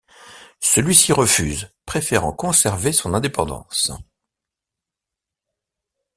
[0.61, 3.91] Celui-ci refuse, préférant conserver son indépendance.